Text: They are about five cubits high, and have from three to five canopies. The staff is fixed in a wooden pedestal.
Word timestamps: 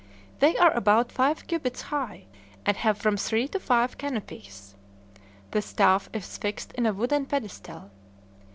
They 0.39 0.57
are 0.57 0.71
about 0.71 1.11
five 1.11 1.45
cubits 1.45 1.83
high, 1.83 2.25
and 2.65 2.75
have 2.75 2.97
from 2.97 3.17
three 3.17 3.47
to 3.49 3.59
five 3.59 3.99
canopies. 3.99 4.73
The 5.51 5.61
staff 5.61 6.09
is 6.11 6.39
fixed 6.39 6.71
in 6.73 6.87
a 6.87 6.93
wooden 6.93 7.27
pedestal. 7.27 7.91